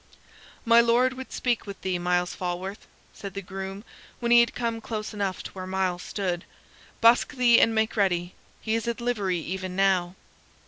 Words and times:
"My 0.65 0.81
Lord 0.81 1.13
would 1.13 1.31
speak 1.31 1.67
with 1.67 1.79
thee, 1.83 1.99
Myles 1.99 2.33
Falworth," 2.33 2.87
said 3.13 3.35
the 3.35 3.41
groom, 3.43 3.83
when 4.19 4.31
he 4.31 4.39
had 4.39 4.55
come 4.55 4.81
close 4.81 5.13
enough 5.13 5.43
to 5.43 5.51
where 5.51 5.67
Myles 5.67 6.01
stood. 6.01 6.43
"Busk 7.01 7.35
thee 7.35 7.61
and 7.61 7.75
make 7.75 7.95
ready; 7.95 8.33
he 8.61 8.73
is 8.73 8.87
at 8.87 8.99
livery 8.99 9.37
even 9.37 9.75
now." 9.75 10.15